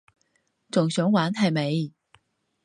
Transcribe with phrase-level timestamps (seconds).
[0.71, 1.93] 仲想玩係咪？